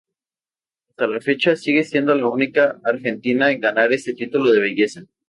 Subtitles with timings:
[0.89, 5.03] Hasta la fecha, sigue siendo la única argentina en ganar este título de belleza.